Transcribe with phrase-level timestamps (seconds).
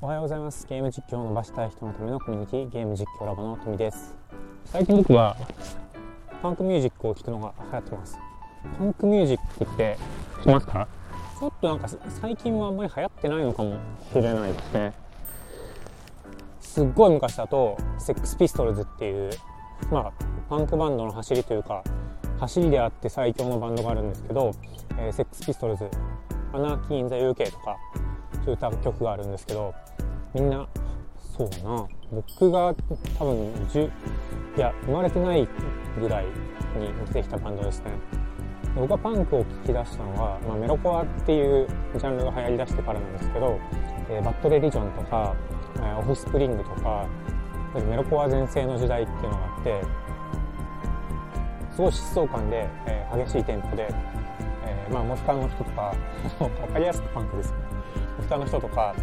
[0.00, 0.64] おはようございます。
[0.68, 4.16] ゲーム実況を伸ばしたい人のためのコミュニティゲーム実況ラボのトミです。
[4.66, 5.36] 最近僕は
[6.40, 8.18] パンクミュージックを聴くのが流行ってます。
[8.78, 9.98] パンクミュージックって
[10.36, 10.86] 知ってますか？
[11.40, 11.88] ちょっとなんか
[12.20, 13.76] 最近はあんまり流行ってないのかも
[14.12, 14.92] しれないですね。
[16.60, 19.32] すっごい昔だとセックスピストルズっていう
[19.90, 20.12] まあ
[20.48, 21.82] パンクバンドの走りというか
[22.38, 24.52] 走りであって最強のバンドがあるんですけど、
[24.96, 25.90] えーセックスピストルズ
[26.52, 27.76] Anarchy in the UK とか
[28.44, 29.74] そういう歌曲があるんですけど
[30.34, 30.66] みんな。
[31.36, 31.86] そうな。
[32.10, 32.74] 僕が
[33.18, 33.90] 多分10
[34.56, 35.46] いや生まれてない
[36.00, 36.32] ぐらいに
[37.06, 37.90] 出てきたバンドですね。
[38.74, 41.66] 僕がパンクを聴き出したのは、まあ、メロコアっていう
[41.96, 43.58] ジャンルが流行りだしてからなんですけど、
[44.10, 45.34] えー Bad Religion とか、
[45.76, 47.06] えー Offspring とか
[47.74, 49.82] メロコア全盛の時代っていうのがあって
[51.72, 53.88] すごい疾走感で、えー激しいテンポで、
[54.66, 55.94] えーまあ、モヒカンの人とか
[56.38, 57.54] 分かりやすくパンクです。
[58.18, 58.94] モヒカンの人とか、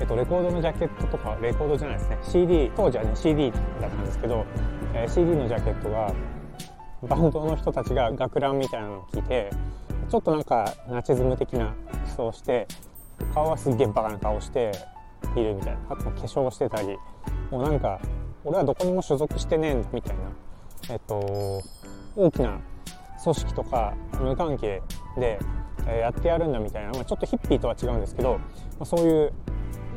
[0.00, 2.18] えっと、レコードのジャケットとかレコードじゃないですね。
[2.22, 4.44] CD 当時はね CD だったんですけど、
[4.94, 6.12] えー CD のジャケットが
[7.02, 9.50] バンドの人たちが学ランみたいなのを着て
[10.08, 12.66] ちょっとなんかナチズム的な服装をして
[13.34, 14.72] 顔はすっげえバカな顔して
[15.36, 15.78] いるみたいな。
[15.90, 16.96] あと化粧してたり。
[17.50, 18.00] もうなんか
[18.44, 20.22] 俺はどこにも所属してねえみたいな
[20.90, 21.62] えっと
[22.16, 22.60] 大きな
[23.22, 24.82] 組織とか無関係
[25.18, 25.38] で
[25.86, 28.38] えやってやるんだみたいな、まあ、ちょっとヒッピーとは違うんですけど、ま
[28.80, 29.32] あ、そういう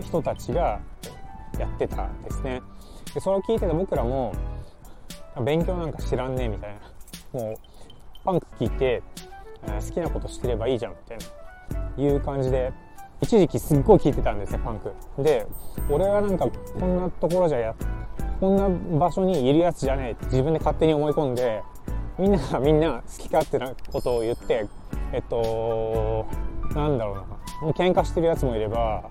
[0.01, 0.79] 人たちが
[1.59, 2.61] やってたんですね。
[3.13, 4.33] でそれを聞いてた僕らも
[5.45, 6.73] 勉強なんか知らんねえみたい
[7.33, 7.39] な。
[7.39, 7.55] もう
[8.23, 9.01] パンク聞いて、
[9.65, 12.03] 好きなことしてればいいじゃんみたいな。
[12.03, 12.71] いう感じで
[13.21, 14.93] 一時期すっごい聞いてたんですねパンク。
[15.21, 15.45] で
[15.89, 17.75] 俺はなんかこんなところじゃや
[18.39, 21.61] こんな場所にいるやつじゃねえって自分で勝手に思い込んで
[22.17, 24.65] みんながみんな好き勝手なことを言って
[25.13, 26.25] えっと
[26.73, 27.15] なんだろう
[27.67, 27.71] な。
[27.73, 29.03] 喧嘩してるやつもいれば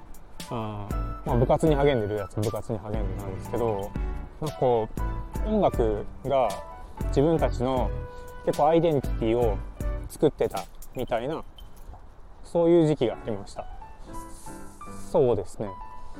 [0.50, 0.88] あ
[1.26, 3.90] まあ、部活に励んでるやつ部活に励んでたんですけど
[4.40, 4.88] なんかこ
[5.46, 6.48] う音楽が
[7.08, 7.90] 自分たちの
[8.46, 9.56] 結構アイデンティティを
[10.08, 10.64] 作ってた
[10.96, 11.44] みたいな
[12.44, 13.64] そういう時期がありました。
[15.12, 15.68] そうですね。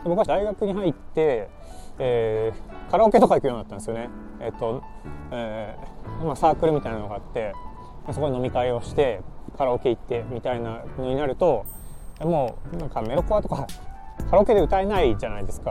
[0.05, 1.49] 僕は大学に入って、
[1.99, 4.11] えーカラオケとか行くようになったんですよね。
[4.41, 4.83] えっと、
[5.31, 7.53] えーまあ、サークルみたいなのがあって
[8.13, 9.21] そこで飲み会をして
[9.57, 11.65] カラオケ行ってみたいなのになると
[12.21, 13.67] もうなんかメロコアとか
[14.29, 15.71] カラオケで歌えないじゃないですか。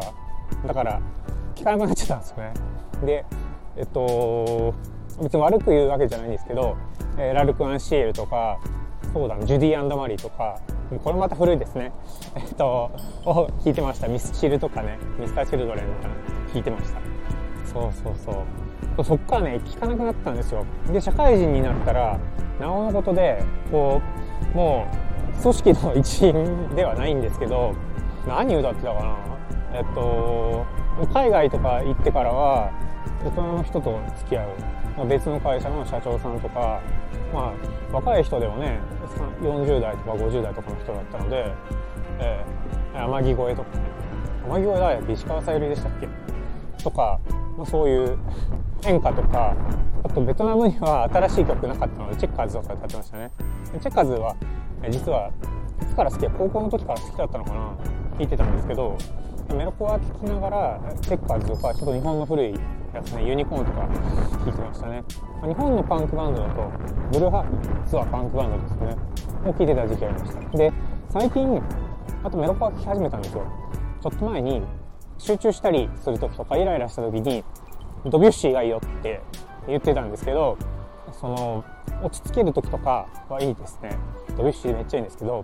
[0.65, 1.01] だから
[1.55, 2.53] 聞かなくなっちゃったんですよね。
[3.05, 3.25] で
[3.77, 4.73] えっと
[5.21, 6.75] 別に悪く言うわけじゃないんですけど、
[7.17, 8.59] えーラルク・アンシエルとか
[9.13, 10.59] そうだなジュディアンダマリーとか
[11.03, 11.91] これまた古いですね。
[12.35, 12.91] えっと
[13.25, 14.07] を聞いてました。
[14.07, 14.97] ミスチルとかね。
[15.19, 16.09] ミスター・チルドレンとか
[16.53, 16.99] 聞いてました。
[17.65, 19.03] そうそうそう。
[19.03, 20.65] そっからね聞かなくなったんですよ。
[20.91, 22.19] で社会人になったら
[22.59, 24.01] なおのことでこ
[24.53, 24.87] うも
[25.37, 27.73] う組織の一員ではないんですけど
[28.29, 29.17] 何歌ってたかな？
[29.73, 30.65] えっと
[31.13, 32.71] 海外とか行ってからは
[33.25, 34.49] 大人の人と付き合う。
[34.97, 36.79] まあ別の会社の社長さんとか
[37.33, 37.53] まあ
[37.91, 38.79] 若い人でもね
[39.41, 41.51] 40代とか50代とかの人だったので、
[42.19, 43.77] えー、天城越えとか。
[43.77, 43.83] ね
[44.45, 46.07] 天城越え誰だっけ石川さゆりでしたっけ？
[46.83, 47.19] とか、
[47.57, 48.17] まあ、そういう
[48.85, 49.55] 演歌とか
[50.03, 53.31] あとベトナムには新しい曲なかったのでチェッカーズとか歌ってましたね。
[53.81, 54.35] チェッカーズは
[54.89, 55.31] 実は
[55.81, 57.77] いつから好き高校の時から好きだったのかな。
[58.19, 58.97] 聞いてたんですけど
[59.55, 62.53] メロコア聴きながらチェッカーズとかちょっと日本の古い
[62.93, 63.87] やつねユニコーンとか
[64.43, 65.03] 聴いてましたね。
[65.41, 66.69] 日本のパンクバンドだと
[67.13, 68.97] ブルーハーフツはパンクバンドですね。
[69.45, 70.57] を聴いてた時期ありました。
[70.57, 70.73] で
[71.09, 71.61] 最近
[72.21, 73.45] あとメロコア聴き始めたんですよ。
[74.01, 74.61] ちょっと前に
[75.17, 77.45] 集中したりする時とかイライラした時に
[78.05, 79.21] ドビュッシーがいいよって
[79.65, 80.57] 言ってたんですけど
[81.13, 81.63] その
[82.03, 83.97] 落ち着ける時とかはいいですね。
[84.35, 85.41] ドビュッシーめっちゃいいんですけど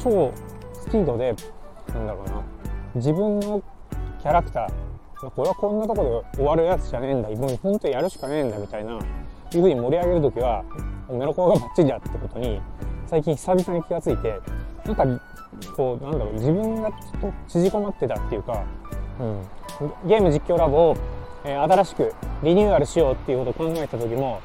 [0.00, 0.32] 超
[0.72, 1.36] スピードで
[1.94, 2.42] なんだろうな。
[2.94, 3.62] 自分の
[4.20, 7.28] キャラクターこれはこんなとこで終わるやつじゃねえんだ。
[7.30, 8.98] もう本当にやるしかねえんだみたいな。
[9.56, 10.64] いう風に盛り上げる時は
[11.10, 12.60] メロコアがバッチリだってことに
[13.06, 14.40] 最近久々に気がついて
[14.86, 15.20] なんか
[15.76, 18.64] こうなんだろう自分がちょっと縮こまってたっていうか、
[19.18, 20.96] うん、ゲーム実況ラボを、
[21.44, 24.40] えー新しくリニューアルしようっていうことを考えた時も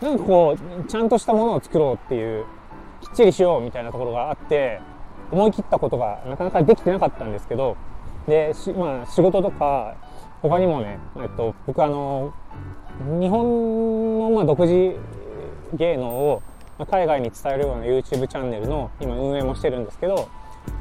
[0.00, 2.44] なんかこうちゃんとしたものを作ろうっていう
[3.02, 4.80] きっちりしようみたいなところがあって
[5.30, 7.76] 思い切ったことがなかなかできてなかったんですけど
[8.26, 9.96] でし、まあ、仕事とか
[10.42, 12.34] 他にもね、えっと、僕あの
[13.20, 14.96] 日本のまあ独自
[15.74, 16.42] 芸能を
[16.78, 20.28] まあ海外に伝えるような YouTube チャンネルの今運営もしてるんですけど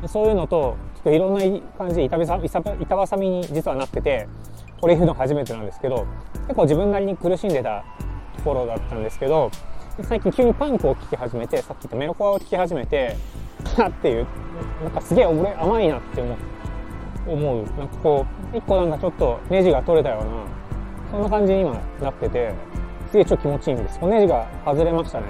[0.08, 4.28] そういうのとちょっといろんな感じで板挟板挟みに実はなってて
[4.82, 6.06] これ言うの初めてなんですけど
[6.48, 7.84] 結構自分なりに苦しんでた
[8.38, 9.52] ところだったんですけど
[10.04, 13.16] 最近急にパンクを聴き始めてさっき言ったメロコアを聴き始めて
[13.78, 14.28] なっていう。
[14.84, 16.38] なんかすげえ俺甘いなって思っ
[17.28, 17.64] 思う。
[17.78, 20.46] なんかこう一個なんかちょっとネジが取れたような
[21.12, 22.54] そんな感じに今なってて
[23.12, 24.00] すげえちょっと気持ちいいんです。
[24.06, 25.26] ネジが外れましたね。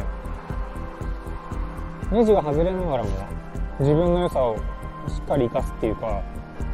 [2.12, 3.10] ネジが外れながらも
[3.80, 4.58] 自分の良さを
[5.08, 6.22] しっかり活かすっていうか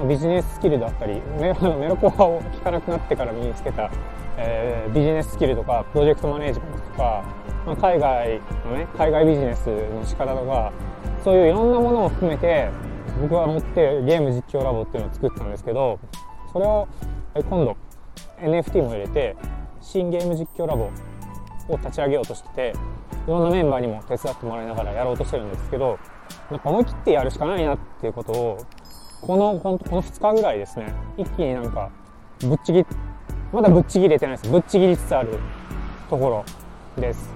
[0.08, 3.90] ビジネススキルだったりメロメロコアを聞かなくなってから身につけた、
[4.38, 7.24] えー、ビジネススキルとかプロジェクトマネージメントとか、
[7.66, 10.72] ま、海外のね海外ビジネスの仕方とか
[11.24, 12.70] そういういろんなものを含めて
[13.22, 16.00] 僕は持ってゲーム実況ラボっていうのを作ったんですけど
[16.52, 16.88] それを
[17.36, 17.78] 今度
[18.40, 19.36] NFT も入れて
[19.82, 20.90] 新ゲーム実況ラボ
[21.70, 22.74] を立ち上げようとしてて
[23.28, 26.00] いろんなメンバーにも手伝ってもらいながらやろうとしてるんですけど
[26.50, 28.66] なんか思い切ってやるしかないなっていうことを
[29.22, 31.92] このこのこの2日ぐらいですね一気になんか
[32.40, 32.84] ぶっちぎ
[33.52, 34.50] まだぶっちぎれてないです。
[34.50, 35.38] ぶっちぎりつつある
[36.10, 36.46] ところ
[37.02, 37.30] です。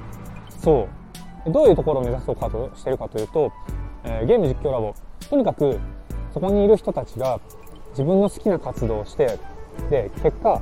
[0.61, 1.04] そう。
[1.47, 3.51] どういうところを目指そうかとしてるかというと、
[4.03, 4.93] えー、ゲーム実況ラボ。
[5.29, 5.79] とにかく
[6.33, 7.39] そこにいる人たちが
[7.91, 9.39] 自分の好きな活動をして
[9.89, 10.61] で結果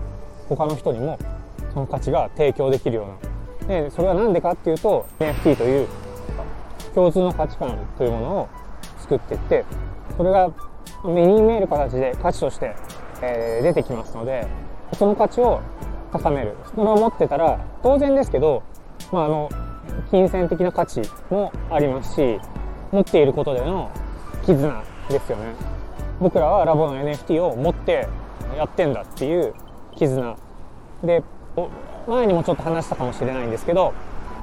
[0.50, 1.18] 他の人にも
[1.74, 3.81] その価値が提供できるような。
[3.81, 5.88] でそれは何でかっていうと NFT という
[6.94, 8.50] 共通の価値観というものを
[9.00, 9.65] 作っていって
[10.18, 10.51] それが
[11.06, 12.75] 目に見える形で価値として、
[13.21, 14.45] えー、出てきますので
[14.97, 15.62] その価値を
[16.12, 16.56] 高める。
[16.75, 18.62] それを持ってたら当然ですけど、
[19.12, 19.50] まあ、あの
[20.13, 21.01] 金銭的な価値
[21.31, 22.39] もありますし
[22.92, 23.89] 持っていることでの
[24.45, 25.56] 絆ですよね。
[26.19, 28.07] 僕らはラボの NFT を持って
[28.56, 29.56] やってんだっていう
[29.95, 30.38] 絆。
[31.04, 31.24] で
[32.07, 33.95] 前にもちょっと話したかもしれないんですけど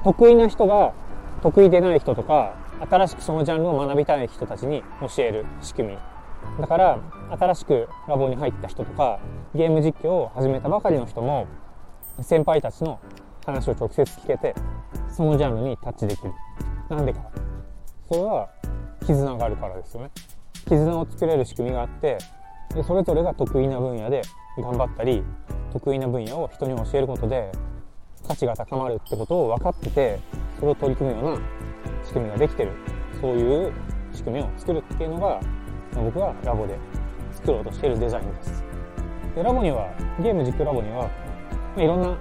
[0.03, 0.93] 得意な人が
[1.41, 2.57] 得意でない人とか
[2.91, 5.99] 新しくそのジャンルを学びたい人たちに教える仕組み。
[6.61, 6.99] だから
[7.39, 9.21] 新しくラボに入った人とか
[9.55, 11.47] ゲーム実況を始めたばかりの人も
[12.23, 12.99] 先輩たちの
[13.47, 14.57] 話を直接聞けて
[15.09, 16.33] そのジャンルにタッチできる。
[16.89, 17.21] なんでか。
[18.09, 18.49] それは
[19.07, 20.11] 絆があるからですよね。
[20.67, 22.19] 絆を作れる仕組みがあって
[22.75, 24.23] でそれぞれが得意な分野で
[24.59, 25.23] 頑張ったり
[25.73, 27.51] 得意な分野を人に教えることで
[28.27, 30.21] 価値が高まるってことを分かってて
[30.59, 31.47] それを取り組むような
[32.05, 32.73] 仕組みができてる。
[33.21, 33.73] そういう
[34.13, 35.41] 仕組みを作るっていうのが
[35.95, 36.79] 僕はラボで
[37.33, 38.65] 作ろうとしているデザインです。
[39.35, 41.11] でラボにはゲーム実況ラボには、ま
[41.79, 42.17] あ、いろんな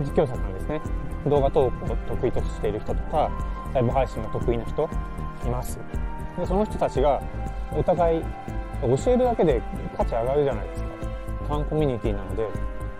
[0.00, 0.80] 実況者さんですね。
[1.26, 3.30] 動画投稿を得意としている人とか
[3.74, 4.88] ライブ配信が得意な人
[5.44, 5.78] います。
[6.38, 7.20] でその人たちが
[7.72, 8.22] お互い
[8.82, 9.62] 教えるだけで
[9.96, 10.90] 価値上がるじゃないですか。
[11.46, 12.46] ファンコミュニティなので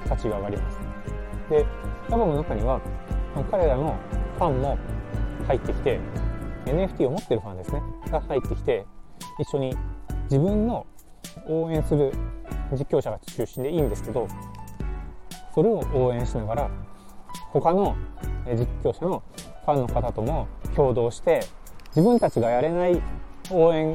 [0.09, 0.79] 価値が上がります。
[1.49, 1.67] で
[2.11, 2.81] ラボの中には
[3.51, 3.97] 彼らの
[4.37, 4.79] ファンも
[5.47, 6.01] 入ってきて
[6.67, 7.83] NFT を持ってるファンですね。
[8.11, 8.85] が入ってきて
[9.39, 9.77] 一緒に
[10.25, 10.87] 自分の
[11.49, 12.13] 応援する
[12.73, 14.29] 実況者が中心でいいんですけど
[15.55, 16.71] それを応援しながら
[17.53, 17.97] 他の
[18.47, 19.23] 実況者の
[19.65, 21.41] ファンの方とも共同して
[21.89, 23.03] 自分たちがやれない
[23.51, 23.95] 応援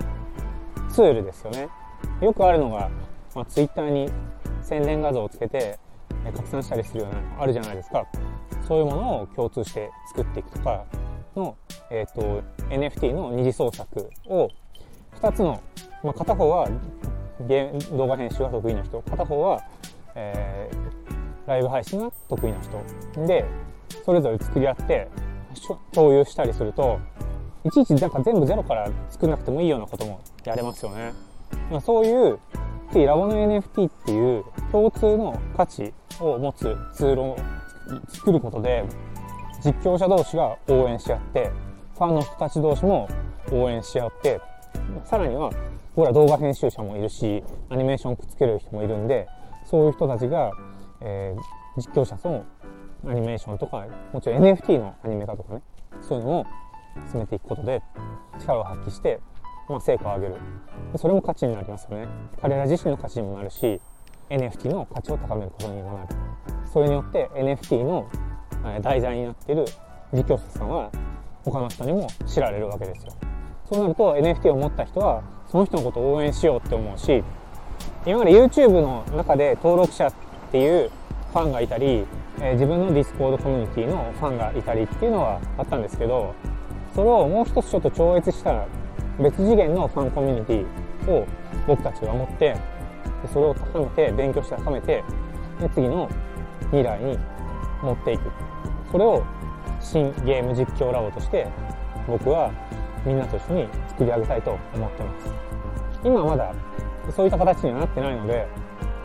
[0.90, 1.70] ツールですよね。
[2.22, 2.90] よくあるのが、
[3.34, 4.10] まあ、Twitter に
[4.62, 5.80] 宣伝画像をつけて
[6.36, 8.06] 拡散したりするようなあるじゃないですか。
[8.68, 10.86] そういうものを共通して作っていくとか
[11.36, 11.56] の、
[11.92, 14.50] えーと、NFT の二次創作を
[15.22, 15.62] 2つの、
[16.04, 16.68] まあ、片方は
[17.92, 19.62] 動画編集が得意な人片方は、
[20.16, 20.70] え、
[21.48, 22.00] ライブ配信？
[22.00, 23.46] が得意な人で
[24.06, 25.08] それぞれ作り合って
[25.94, 27.00] 共有したりすると
[27.64, 31.14] いちいちなんか全部ゼロから作んなくてもいいようなこともやれますよね。
[31.72, 32.40] まあ、そういう
[32.94, 37.38] ラボの NFT っていう共通の価値を持つツールを
[38.08, 38.86] 作ることで
[39.64, 41.52] 実況者同士が応援し合って
[41.96, 43.10] ファンの人たち同士も
[43.52, 44.40] 応援し合って
[45.04, 45.52] さらには
[45.96, 49.28] 僕ら動画編集者もいるしアニメーションくっつける人もいるんで
[49.66, 50.52] そういう人たちが、
[51.06, 51.42] えー、
[51.78, 52.46] 実況者との
[53.08, 55.62] アニメーションとかもちろん NFT のアニメ化とかね
[56.02, 56.46] そういうのを
[57.12, 57.82] 進めていくことで
[58.40, 59.20] 力を発揮して、
[59.70, 60.36] まあ、成果を上げる。
[60.98, 62.08] それも価値になりますよね。
[62.42, 63.80] 彼ら自身の価値にもなるし
[64.30, 66.08] NFT の価値を高めることにもなる。
[66.66, 68.10] それによって NFT の
[68.82, 69.66] 題材になっている
[70.14, 70.92] 実況者さんは
[71.44, 73.14] 他の人にも知られるわけですよ。
[73.70, 77.24] そうなると NFT を持った人はその人のことを応援しようって思うし
[78.06, 80.12] 今まで YouTube の中で登録者
[80.56, 80.90] っていう
[81.34, 82.06] ファンがいたり、
[82.40, 86.34] えー、自分の Discord コミュニティのファンがいたりっていうのはあったんですけど
[86.94, 88.66] それをもう一つちょっと超越した
[89.20, 91.28] 別次元のファンコミュニティを
[91.68, 92.56] 僕たちは持って
[93.34, 95.04] それを高めて勉強して高めて
[95.60, 96.10] で次の
[96.68, 97.20] 未来に
[97.84, 98.32] 持っていく。
[98.90, 99.26] それを
[99.82, 101.48] 新ゲーム実況ラボとして
[102.08, 102.50] 僕は
[103.06, 105.34] みんなと一緒に作り上げたいと思ってます。
[106.06, 106.54] 今まだ
[107.14, 108.48] そういった形にはなってないので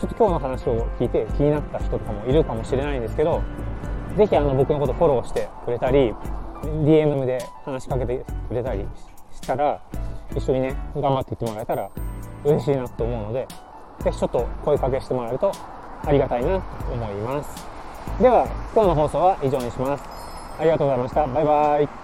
[0.01, 3.43] ちょっと今日の話を聞いて気になった人とかもいるかもしれないんですけど
[4.17, 6.15] ぜひあの僕のことフォローしてくれたり
[6.63, 8.85] DM で話しかけてくれたり
[9.33, 9.81] したら、
[10.35, 11.91] 一緒にね、頑張っていってもらえたら
[12.45, 13.47] 嬉しいなと思うので、
[14.03, 15.53] ぜひちょっと声かけしてもらえると
[16.05, 17.67] ありがたいなと思います。
[18.21, 20.05] では、今日の放送は以上にします。
[20.59, 21.27] ありがとうございました。
[21.27, 22.00] バイバイ。